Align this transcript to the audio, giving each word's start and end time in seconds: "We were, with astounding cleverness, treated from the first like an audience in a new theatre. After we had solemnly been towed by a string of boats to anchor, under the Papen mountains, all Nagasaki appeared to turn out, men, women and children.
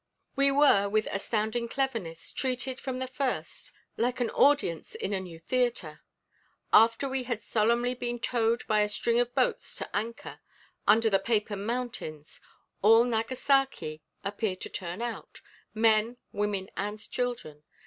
"We 0.35 0.49
were, 0.49 0.89
with 0.89 1.07
astounding 1.11 1.67
cleverness, 1.67 2.31
treated 2.31 2.79
from 2.79 2.97
the 2.97 3.05
first 3.05 3.71
like 3.97 4.19
an 4.19 4.31
audience 4.31 4.95
in 4.95 5.13
a 5.13 5.19
new 5.19 5.37
theatre. 5.37 6.01
After 6.73 7.07
we 7.07 7.25
had 7.25 7.43
solemnly 7.43 7.93
been 7.93 8.17
towed 8.17 8.65
by 8.65 8.79
a 8.79 8.89
string 8.89 9.19
of 9.19 9.35
boats 9.35 9.75
to 9.75 9.95
anchor, 9.95 10.39
under 10.87 11.11
the 11.11 11.19
Papen 11.19 11.67
mountains, 11.67 12.41
all 12.81 13.03
Nagasaki 13.03 14.01
appeared 14.23 14.61
to 14.61 14.69
turn 14.69 15.03
out, 15.03 15.39
men, 15.75 16.17
women 16.31 16.71
and 16.75 16.97
children. 17.11 17.61